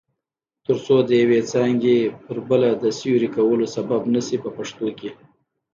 [0.65, 5.09] ترڅو د یوې څانګې پر بله د سیوري کولو سبب نشي په پښتو کې.